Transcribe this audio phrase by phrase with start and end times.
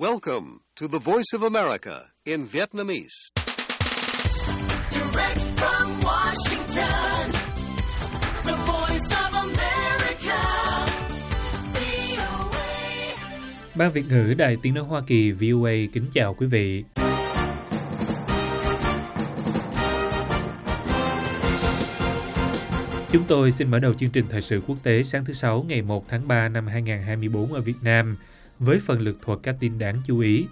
[0.00, 3.32] Welcome to the Voice of America in Vietnamese.
[4.92, 7.32] Direct from Washington,
[8.44, 10.38] the voice of America,
[11.74, 12.68] VOA.
[13.74, 16.84] Ban Việt ngữ Đài Tiếng Nói Hoa Kỳ VOA kính chào quý vị.
[23.12, 25.82] Chúng tôi xin mở đầu chương trình thời sự quốc tế sáng thứ Sáu ngày
[25.82, 28.16] 1 tháng 3 năm 2024 ở Việt Nam
[28.58, 30.46] với phần lực thuật các tin đáng chú ý.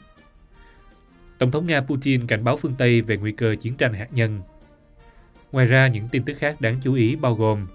[1.38, 4.40] Tổng thống Nga Putin cảnh báo phương Tây về nguy cơ chiến tranh hạt nhân.
[5.52, 7.66] Ngoài ra, những tin tức khác đáng chú ý bao gồm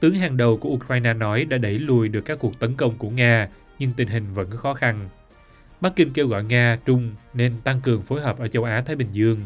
[0.00, 3.10] tướng hàng đầu của Ukraine nói đã đẩy lùi được các cuộc tấn công của
[3.10, 5.08] Nga, nhưng tình hình vẫn khó khăn.
[5.80, 9.08] Bắc Kinh kêu gọi Nga, Trung nên tăng cường phối hợp ở châu Á-Thái Bình
[9.12, 9.40] Dương.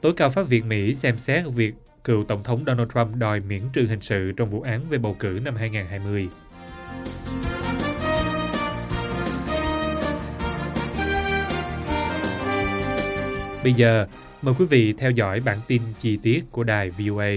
[0.00, 3.62] Tối cao pháp viện Mỹ xem xét việc cựu Tổng thống Donald Trump đòi miễn
[3.72, 6.28] trừ hình sự trong vụ án về bầu cử năm 2020.
[13.62, 14.06] Bây giờ,
[14.42, 17.30] mời quý vị theo dõi bản tin chi tiết của đài VOA.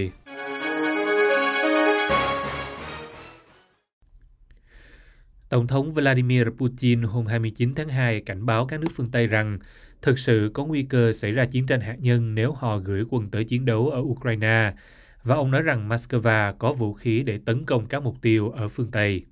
[5.48, 9.58] Tổng thống Vladimir Putin hôm 29 tháng 2 cảnh báo các nước phương Tây rằng
[10.02, 13.30] thực sự có nguy cơ xảy ra chiến tranh hạt nhân nếu họ gửi quân
[13.30, 14.72] tới chiến đấu ở Ukraine,
[15.22, 18.68] và ông nói rằng Moscow có vũ khí để tấn công các mục tiêu ở
[18.68, 19.22] phương Tây.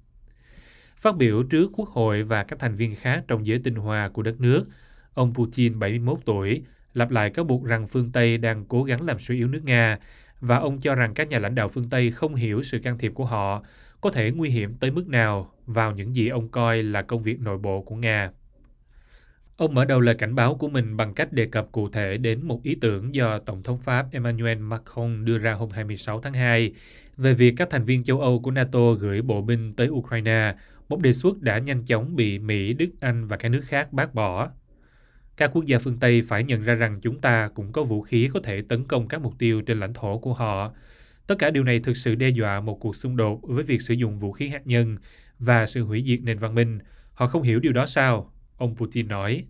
[0.97, 4.23] Phát biểu trước Quốc hội và các thành viên khác trong giới tinh hoa của
[4.23, 4.67] đất nước,
[5.15, 6.63] ông Putin 71 tuổi
[6.99, 9.99] lặp lại cáo buộc rằng phương Tây đang cố gắng làm suy yếu nước Nga
[10.41, 13.13] và ông cho rằng các nhà lãnh đạo phương Tây không hiểu sự can thiệp
[13.15, 13.63] của họ
[14.01, 17.41] có thể nguy hiểm tới mức nào vào những gì ông coi là công việc
[17.41, 18.31] nội bộ của Nga.
[19.57, 22.47] Ông mở đầu lời cảnh báo của mình bằng cách đề cập cụ thể đến
[22.47, 26.73] một ý tưởng do Tổng thống Pháp Emmanuel Macron đưa ra hôm 26 tháng 2
[27.17, 30.55] về việc các thành viên châu Âu của NATO gửi bộ binh tới Ukraine,
[30.89, 34.15] một đề xuất đã nhanh chóng bị Mỹ, Đức, Anh và các nước khác bác
[34.15, 34.49] bỏ.
[35.39, 38.31] Các quốc gia phương Tây phải nhận ra rằng chúng ta cũng có vũ khí
[38.35, 40.73] có thể tấn công các mục tiêu trên lãnh thổ của họ.
[41.27, 43.95] Tất cả điều này thực sự đe dọa một cuộc xung đột với việc sử
[43.95, 44.97] dụng vũ khí hạt nhân
[45.39, 46.79] và sự hủy diệt nền văn minh.
[47.13, 48.33] Họ không hiểu điều đó sao?
[48.57, 49.45] Ông Putin nói.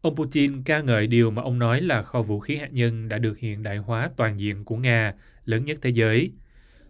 [0.00, 3.18] Ông Putin ca ngợi điều mà ông nói là kho vũ khí hạt nhân đã
[3.18, 5.14] được hiện đại hóa toàn diện của Nga,
[5.44, 6.32] lớn nhất thế giới.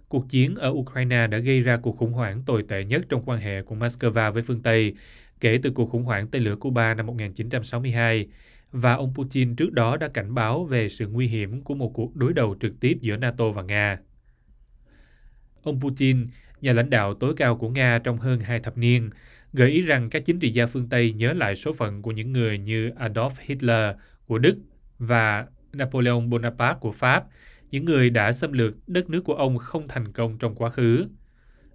[0.08, 3.40] Cuộc chiến ở Ukraine đã gây ra cuộc khủng hoảng tồi tệ nhất trong quan
[3.40, 4.94] hệ của Moscow với phương Tây
[5.42, 8.26] kể từ cuộc khủng hoảng tên lửa Cuba năm 1962,
[8.72, 12.16] và ông Putin trước đó đã cảnh báo về sự nguy hiểm của một cuộc
[12.16, 13.98] đối đầu trực tiếp giữa NATO và Nga.
[15.62, 16.26] Ông Putin,
[16.60, 19.10] nhà lãnh đạo tối cao của Nga trong hơn hai thập niên,
[19.52, 22.32] gợi ý rằng các chính trị gia phương Tây nhớ lại số phận của những
[22.32, 24.56] người như Adolf Hitler của Đức
[24.98, 27.24] và Napoleon Bonaparte của Pháp,
[27.70, 31.06] những người đã xâm lược đất nước của ông không thành công trong quá khứ.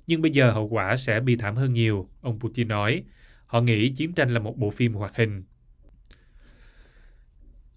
[0.08, 3.04] Nhưng bây giờ hậu quả sẽ bi thảm hơn nhiều, ông Putin nói.
[3.48, 5.44] Họ nghĩ chiến tranh là một bộ phim hoạt hình.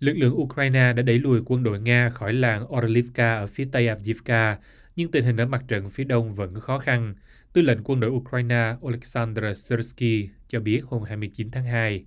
[0.01, 3.89] Lực lượng Ukraine đã đẩy lùi quân đội Nga khỏi làng Orlivka ở phía tây
[3.89, 4.59] Avdiivka,
[4.97, 7.15] nhưng tình hình ở mặt trận phía đông vẫn khó khăn.
[7.53, 12.05] Tư lệnh quân đội Ukraine Oleksandr sursky cho biết hôm 29 tháng 2.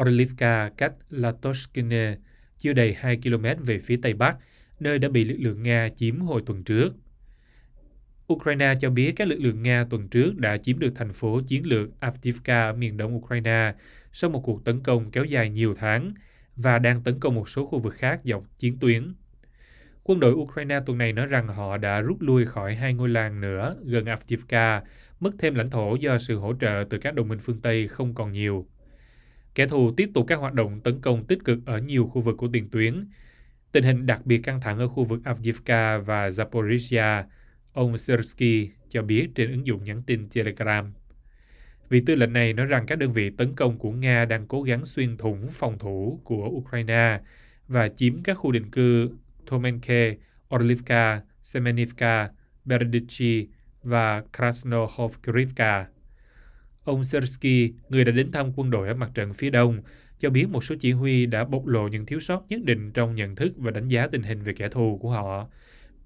[0.00, 2.16] Orlivka cách Latoshkine
[2.58, 4.36] chưa đầy 2 km về phía tây bắc,
[4.80, 6.94] nơi đã bị lực lượng Nga chiếm hồi tuần trước.
[8.32, 11.66] Ukraine cho biết các lực lượng Nga tuần trước đã chiếm được thành phố chiến
[11.66, 13.74] lược Avdiivka ở miền đông Ukraine
[14.12, 16.12] sau một cuộc tấn công kéo dài nhiều tháng
[16.56, 19.14] và đang tấn công một số khu vực khác dọc chiến tuyến.
[20.04, 23.40] Quân đội Ukraine tuần này nói rằng họ đã rút lui khỏi hai ngôi làng
[23.40, 24.82] nữa gần Avdiivka,
[25.20, 28.14] mất thêm lãnh thổ do sự hỗ trợ từ các đồng minh phương Tây không
[28.14, 28.66] còn nhiều.
[29.54, 32.36] Kẻ thù tiếp tục các hoạt động tấn công tích cực ở nhiều khu vực
[32.36, 33.06] của tiền tuyến.
[33.72, 37.24] Tình hình đặc biệt căng thẳng ở khu vực Avdiivka và Zaporizhia,
[37.72, 40.92] Ông Sersky cho biết trên ứng dụng nhắn tin Telegram.
[41.88, 44.62] Vị tư lệnh này nói rằng các đơn vị tấn công của Nga đang cố
[44.62, 47.20] gắng xuyên thủng phòng thủ của Ukraine
[47.68, 49.10] và chiếm các khu định cư
[49.46, 50.16] Tomenke,
[50.54, 52.30] Orlivka, Semenivka,
[52.64, 53.48] Berdichi
[53.82, 55.86] và Krasnohovkrivka.
[56.84, 59.82] Ông Sersky, người đã đến thăm quân đội ở mặt trận phía đông,
[60.18, 63.14] cho biết một số chỉ huy đã bộc lộ những thiếu sót nhất định trong
[63.14, 65.48] nhận thức và đánh giá tình hình về kẻ thù của họ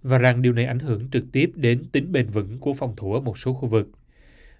[0.03, 3.15] và rằng điều này ảnh hưởng trực tiếp đến tính bền vững của phòng thủ
[3.15, 3.89] ở một số khu vực.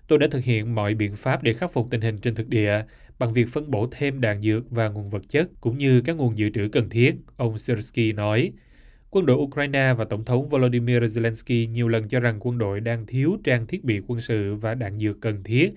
[0.09, 2.83] Tôi đã thực hiện mọi biện pháp để khắc phục tình hình trên thực địa
[3.19, 6.39] bằng việc phân bổ thêm đạn dược và nguồn vật chất cũng như các nguồn
[6.39, 8.53] dự trữ cần thiết, ông Sersky nói.
[9.11, 13.07] Quân đội Ukraine và Tổng thống Volodymyr Zelensky nhiều lần cho rằng quân đội đang
[13.07, 15.73] thiếu trang thiết bị quân sự và đạn dược cần thiết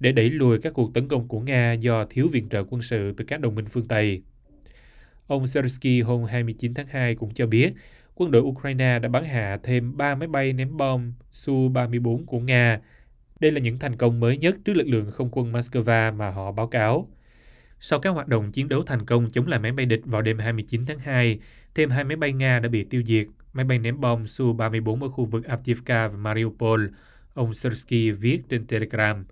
[0.00, 3.14] để đẩy lùi các cuộc tấn công của Nga do thiếu viện trợ quân sự
[3.16, 4.22] từ các đồng minh phương Tây.
[5.26, 7.72] Ông Sersky hôm 29 tháng 2 cũng cho biết
[8.14, 12.80] quân đội Ukraine đã bắn hạ thêm 3 máy bay ném bom Su-34 của Nga.
[13.40, 16.52] Đây là những thành công mới nhất trước lực lượng không quân Moscow mà họ
[16.52, 17.08] báo cáo.
[17.80, 20.38] Sau các hoạt động chiến đấu thành công chống lại máy bay địch vào đêm
[20.38, 21.38] 29 tháng 2,
[21.74, 25.08] thêm hai máy bay Nga đã bị tiêu diệt, máy bay ném bom Su-34 ở
[25.08, 26.86] khu vực Avdiivka và Mariupol,
[27.34, 29.24] ông Sersky viết trên Telegram.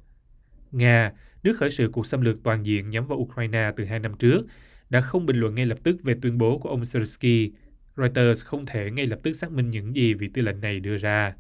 [0.73, 1.13] Nga,
[1.43, 4.47] nước khởi sự cuộc xâm lược toàn diện nhắm vào Ukraine từ hai năm trước,
[4.91, 7.53] đã không bình luận ngay lập tức về tuyên bố của ông Sersky.
[8.01, 10.97] Reuters không thể ngay lập tức xác minh những gì vị tư lệnh này đưa
[10.97, 11.35] ra.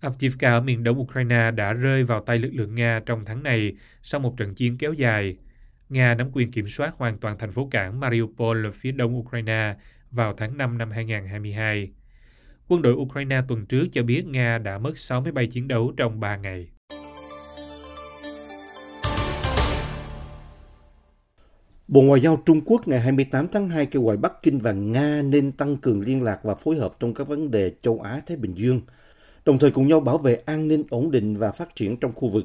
[0.00, 3.72] Avdiivka ở miền đông Ukraine đã rơi vào tay lực lượng Nga trong tháng này
[4.02, 5.36] sau một trận chiến kéo dài.
[5.88, 9.74] Nga nắm quyền kiểm soát hoàn toàn thành phố cảng Mariupol ở phía đông Ukraine
[10.10, 11.90] vào tháng 5 năm 2022.
[12.68, 15.92] Quân đội Ukraine tuần trước cho biết Nga đã mất 6 máy bay chiến đấu
[15.96, 16.68] trong 3 ngày.
[21.88, 25.22] Bộ Ngoại giao Trung Quốc ngày 28 tháng 2 kêu gọi Bắc Kinh và Nga
[25.22, 28.54] nên tăng cường liên lạc và phối hợp trong các vấn đề châu Á-Thái Bình
[28.54, 28.80] Dương,
[29.44, 32.28] đồng thời cùng nhau bảo vệ an ninh ổn định và phát triển trong khu
[32.28, 32.44] vực.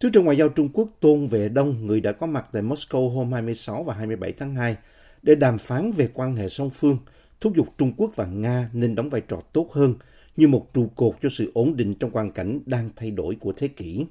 [0.00, 3.08] Thứ trưởng Ngoại giao Trung Quốc Tôn Vệ Đông, người đã có mặt tại Moscow
[3.08, 4.76] hôm 26 và 27 tháng 2
[5.22, 6.98] để đàm phán về quan hệ song phương,
[7.40, 9.94] thúc giục Trung Quốc và Nga nên đóng vai trò tốt hơn
[10.36, 13.52] như một trụ cột cho sự ổn định trong hoàn cảnh đang thay đổi của
[13.56, 14.06] thế kỷ.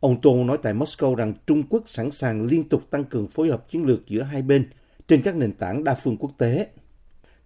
[0.00, 3.48] Ông Tô nói tại Moscow rằng Trung Quốc sẵn sàng liên tục tăng cường phối
[3.48, 4.70] hợp chiến lược giữa hai bên
[5.08, 6.68] trên các nền tảng đa phương quốc tế.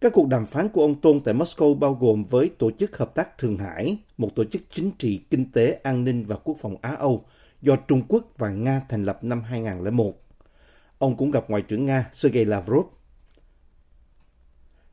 [0.01, 3.15] Các cuộc đàm phán của ông Tôn tại Moscow bao gồm với Tổ chức Hợp
[3.15, 6.77] tác Thượng Hải, một tổ chức chính trị, kinh tế, an ninh và quốc phòng
[6.83, 7.25] Á-Âu
[7.63, 10.15] do Trung Quốc và Nga thành lập năm 2001.
[10.99, 12.87] Ông cũng gặp Ngoại trưởng Nga Sergei Lavrov.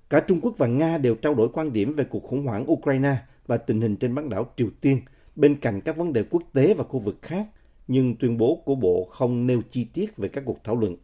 [0.10, 3.18] Cả Trung Quốc và Nga đều trao đổi quan điểm về cuộc khủng hoảng Ukraine
[3.48, 5.02] và tình hình trên bán đảo Triều Tiên–
[5.40, 7.48] bên cạnh các vấn đề quốc tế và khu vực khác,
[7.88, 10.96] nhưng tuyên bố của Bộ không nêu chi tiết về các cuộc thảo luận.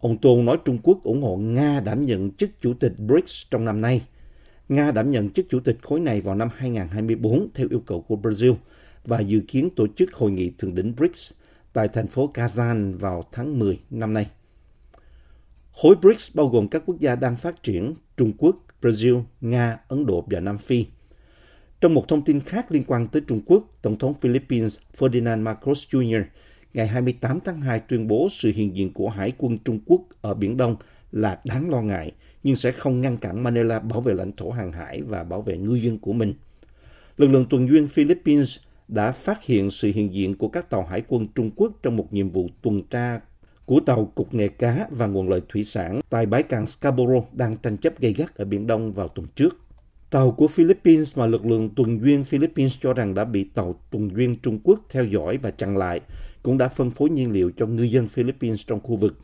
[0.00, 3.64] Ông Tôn nói Trung Quốc ủng hộ Nga đảm nhận chức chủ tịch BRICS trong
[3.64, 4.02] năm nay.
[4.68, 8.16] Nga đảm nhận chức chủ tịch khối này vào năm 2024 theo yêu cầu của
[8.16, 8.54] Brazil
[9.04, 11.32] và dự kiến tổ chức hội nghị thượng đỉnh BRICS
[11.72, 14.26] tại thành phố Kazan vào tháng 10 năm nay.
[15.72, 20.06] Khối BRICS bao gồm các quốc gia đang phát triển Trung Quốc, Brazil, Nga, Ấn
[20.06, 20.86] Độ và Nam Phi–
[21.80, 25.88] trong một thông tin khác liên quan tới Trung Quốc, Tổng thống Philippines Ferdinand Marcos
[25.90, 26.22] Jr.
[26.74, 30.34] ngày 28 tháng 2 tuyên bố sự hiện diện của Hải quân Trung Quốc ở
[30.34, 30.76] Biển Đông
[31.12, 34.72] là đáng lo ngại, nhưng sẽ không ngăn cản Manila bảo vệ lãnh thổ hàng
[34.72, 36.34] hải và bảo vệ ngư dân của mình.
[37.16, 38.58] Lực lượng tuần duyên Philippines
[38.88, 42.12] đã phát hiện sự hiện diện của các tàu hải quân Trung Quốc trong một
[42.12, 43.20] nhiệm vụ tuần tra
[43.64, 47.56] của tàu Cục Nghề Cá và Nguồn lợi Thủy sản tại bãi cảng Scarborough đang
[47.56, 49.67] tranh chấp gây gắt ở Biển Đông vào tuần trước.
[50.10, 54.10] Tàu của Philippines mà lực lượng tuần duyên Philippines cho rằng đã bị tàu tuần
[54.16, 56.00] duyên Trung Quốc theo dõi và chặn lại,
[56.42, 59.18] cũng đã phân phối nhiên liệu cho ngư dân Philippines trong khu vực.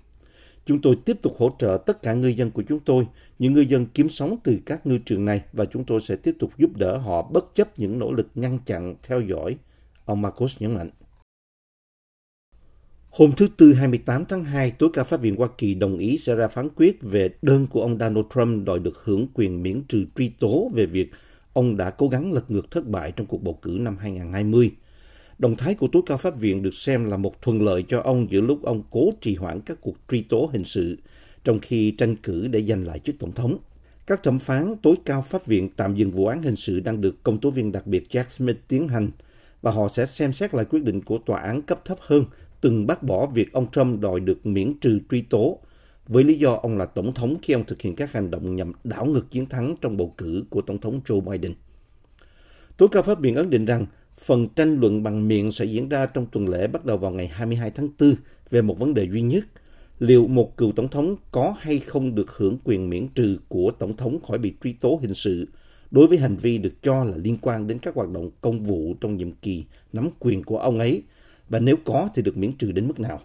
[0.67, 3.07] Chúng tôi tiếp tục hỗ trợ tất cả ngư dân của chúng tôi,
[3.39, 6.37] những ngư dân kiếm sống từ các ngư trường này và chúng tôi sẽ tiếp
[6.39, 9.57] tục giúp đỡ họ bất chấp những nỗ lực ngăn chặn, theo dõi,
[10.05, 10.91] ông Marcos nhấn mạnh.
[13.17, 16.35] Hôm thứ Tư 28 tháng 2, Tối cao Pháp viện Hoa Kỳ đồng ý sẽ
[16.35, 20.05] ra phán quyết về đơn của ông Donald Trump đòi được hưởng quyền miễn trừ
[20.17, 21.11] truy tố về việc
[21.53, 24.71] ông đã cố gắng lật ngược thất bại trong cuộc bầu cử năm 2020.
[25.39, 28.27] Động thái của Tối cao Pháp viện được xem là một thuận lợi cho ông
[28.31, 30.99] giữa lúc ông cố trì hoãn các cuộc truy tố hình sự,
[31.45, 33.59] trong khi tranh cử để giành lại chức tổng thống.
[34.07, 37.23] Các thẩm phán tối cao Pháp viện tạm dừng vụ án hình sự đang được
[37.23, 39.11] công tố viên đặc biệt Jack Smith tiến hành,
[39.63, 42.25] và họ sẽ xem xét lại quyết định của tòa án cấp thấp hơn
[42.65, 45.59] từng bác bỏ việc ông Trump đòi được miễn trừ truy tố.
[46.07, 48.73] Với lý do ông là tổng thống khi ông thực hiện các hành động nhằm
[48.85, 51.55] đảo ngược chiến thắng trong bầu cử của tổng thống Joe Biden.
[52.77, 53.87] Tối cao pháp viện ấn định rằng
[54.19, 57.29] phần tranh luận bằng miệng sẽ diễn ra trong tuần lễ bắt đầu vào ngày
[57.29, 58.15] 22 tháng 4
[58.51, 59.45] về một vấn đề duy nhất,
[59.99, 63.97] liệu một cựu tổng thống có hay không được hưởng quyền miễn trừ của tổng
[63.97, 65.49] thống khỏi bị truy tố hình sự
[65.91, 68.95] đối với hành vi được cho là liên quan đến các hoạt động công vụ
[69.01, 71.03] trong nhiệm kỳ nắm quyền của ông ấy?
[71.49, 73.21] Và nếu có thì được miễn trừ đến mức nào.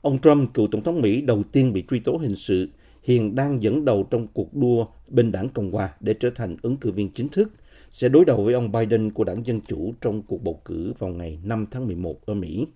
[0.00, 2.68] Ông Trump, cựu tổng thống Mỹ đầu tiên bị truy tố hình sự,
[3.02, 6.76] hiện đang dẫn đầu trong cuộc đua bên đảng Cộng hòa để trở thành ứng
[6.76, 7.52] cử viên chính thức,
[7.90, 11.10] sẽ đối đầu với ông Biden của đảng Dân Chủ trong cuộc bầu cử vào
[11.10, 12.66] ngày 5 tháng 11 ở Mỹ.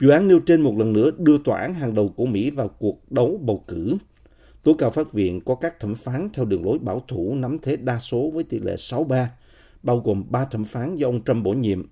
[0.00, 2.68] Vụ án nêu trên một lần nữa đưa tòa án hàng đầu của Mỹ vào
[2.68, 3.96] cuộc đấu bầu cử.
[4.62, 7.76] Tố cao pháp viện có các thẩm phán theo đường lối bảo thủ nắm thế
[7.76, 9.26] đa số với tỷ lệ 6-3,
[9.82, 11.82] bao gồm 3 thẩm phán do ông Trump bổ nhiệm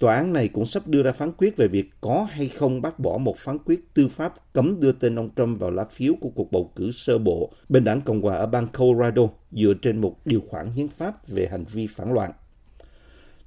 [0.00, 2.98] Tòa án này cũng sắp đưa ra phán quyết về việc có hay không bác
[2.98, 6.28] bỏ một phán quyết tư pháp cấm đưa tên ông Trump vào lá phiếu của
[6.28, 10.16] cuộc bầu cử sơ bộ bên đảng Cộng hòa ở bang Colorado dựa trên một
[10.24, 12.30] điều khoản hiến pháp về hành vi phản loạn.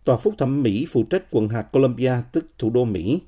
[0.03, 3.21] Tòa phúc thẩm Mỹ phụ trách quận hạt Columbia, tức thủ đô Mỹ,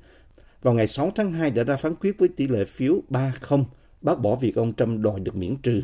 [0.62, 3.64] vào ngày 6 tháng 2 đã ra phán quyết với tỷ lệ phiếu 3-0
[4.00, 5.82] bác bỏ việc ông Trump đòi được miễn trừ.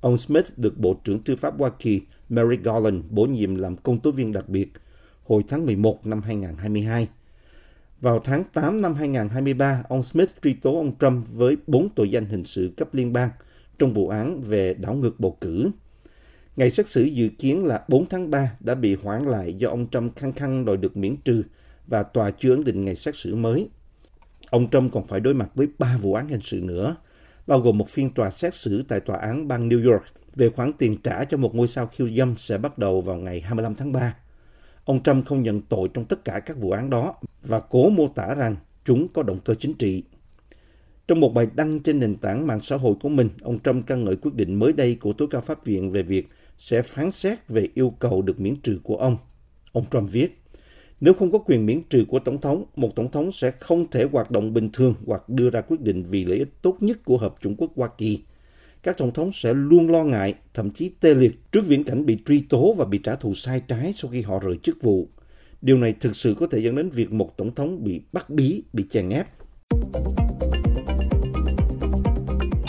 [0.00, 4.00] Ông Smith được Bộ trưởng Tư pháp Hoa Kỳ Merrick Garland bổ nhiệm làm công
[4.00, 4.68] tố viên đặc biệt–
[5.30, 7.08] hồi tháng 11 năm 2022.
[8.00, 12.24] Vào tháng 8 năm 2023, ông Smith truy tố ông Trump với 4 tội danh
[12.24, 13.30] hình sự cấp liên bang
[13.78, 15.70] trong vụ án về đảo ngược bầu cử.
[16.56, 19.86] Ngày xét xử dự kiến là 4 tháng 3 đã bị hoãn lại do ông
[19.90, 21.42] Trump khăng khăng đòi được miễn trừ
[21.86, 23.68] và tòa chưa ấn định ngày xét xử mới.
[24.50, 26.96] Ông Trump còn phải đối mặt với 3 vụ án hình sự nữa,
[27.46, 30.02] bao gồm một phiên tòa xét xử tại tòa án bang New York
[30.36, 33.40] về khoản tiền trả cho một ngôi sao khiêu dâm sẽ bắt đầu vào ngày
[33.40, 34.14] 25 tháng 3.
[34.84, 38.08] Ông Trump không nhận tội trong tất cả các vụ án đó và cố mô
[38.08, 40.02] tả rằng chúng có động cơ chính trị.
[41.08, 43.96] Trong một bài đăng trên nền tảng mạng xã hội của mình, ông Trump ca
[43.96, 47.48] ngợi quyết định mới đây của tối cao pháp viện về việc sẽ phán xét
[47.48, 49.16] về yêu cầu được miễn trừ của ông.
[49.72, 50.42] Ông Trump viết,
[51.00, 54.04] nếu không có quyền miễn trừ của Tổng thống, một Tổng thống sẽ không thể
[54.12, 57.18] hoạt động bình thường hoặc đưa ra quyết định vì lợi ích tốt nhất của
[57.18, 58.22] Hợp Trung Quốc Hoa Kỳ.
[58.82, 62.18] Các Tổng thống sẽ luôn lo ngại, thậm chí tê liệt trước viễn cảnh bị
[62.26, 65.08] truy tố và bị trả thù sai trái sau khi họ rời chức vụ.
[65.62, 68.62] Điều này thực sự có thể dẫn đến việc một Tổng thống bị bắt bí,
[68.72, 69.26] bị chèn ép.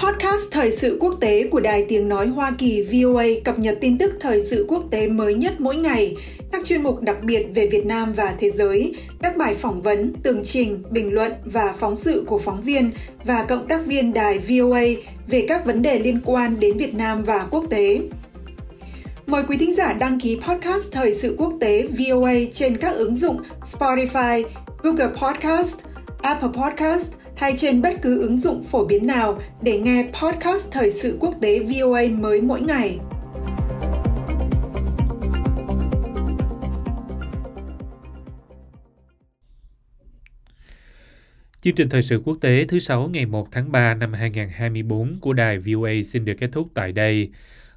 [0.04, 3.98] Podcast Thời sự quốc tế của Đài Tiếng Nói Hoa Kỳ VOA cập nhật tin
[3.98, 6.16] tức thời sự quốc tế mới nhất mỗi ngày,
[6.52, 10.14] các chuyên mục đặc biệt về Việt Nam và thế giới, các bài phỏng vấn,
[10.24, 12.92] tường trình, bình luận và phóng sự của phóng viên
[13.24, 14.84] và cộng tác viên đài VOA
[15.28, 18.02] về các vấn đề liên quan đến Việt Nam và quốc tế.
[19.28, 23.16] Mời quý thính giả đăng ký podcast Thời sự quốc tế VOA trên các ứng
[23.16, 23.38] dụng
[23.72, 24.44] Spotify,
[24.84, 25.78] Google Podcast,
[26.22, 30.92] Apple Podcast hay trên bất cứ ứng dụng phổ biến nào để nghe podcast Thời
[30.92, 33.00] sự quốc tế VOA mới mỗi ngày.
[41.62, 45.34] Chương trình thời sự quốc tế thứ sáu ngày 1 tháng 3 năm 2024 của
[45.34, 47.30] đài VOA xin được kết thúc tại đây.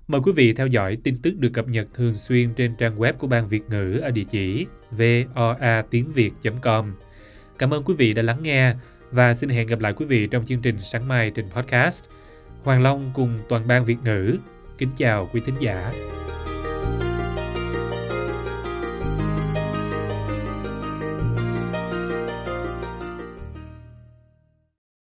[0.08, 3.12] Mời quý vị theo dõi tin tức được cập nhật thường xuyên trên trang web
[3.12, 6.94] của Ban Việt ngữ ở địa chỉ voa tiếng việt.com.
[7.58, 8.74] Cảm ơn quý vị đã lắng nghe
[9.10, 12.04] và xin hẹn gặp lại quý vị trong chương trình sáng mai trên podcast.
[12.62, 14.36] Hoàng Long cùng toàn ban Việt ngữ.
[14.78, 15.92] Kính chào quý thính giả.